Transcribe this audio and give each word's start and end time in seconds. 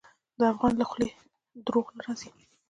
د 0.39 0.41
افغان 0.51 0.73
له 0.81 0.85
خولې 0.89 1.09
دروغ 1.67 1.85
نه 1.97 2.01
راځي. 2.07 2.29